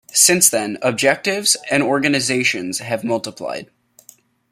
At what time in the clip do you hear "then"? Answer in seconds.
0.49-0.79